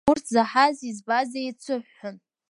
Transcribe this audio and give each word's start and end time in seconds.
Урҭ 0.11 0.25
заҳази 0.35 0.87
избази 0.91 1.41
еицыҳәҳәон… 1.43 2.15